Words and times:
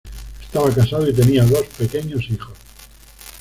Estaba 0.41 0.73
casado 0.73 1.07
y 1.07 1.13
tenía 1.13 1.43
dos 1.45 1.63
pequeños 1.77 2.27
hijos. 2.31 2.57